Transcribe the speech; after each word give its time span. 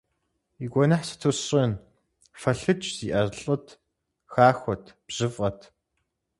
И 0.63 0.67
гуэныхь 0.71 1.05
сыту 1.09 1.31
сщӏын, 1.37 1.71
фӏэлӏыкӏ 2.41 2.87
зиӏэ 2.95 3.21
лӏыт, 3.37 3.65
хахуэт, 4.31 4.85
бжьыфӏэт. 5.05 5.59